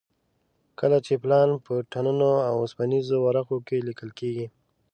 [0.79, 4.47] کله چې پلان په ټنونو اوسپنیزو ورقو کې لیکل کېږي.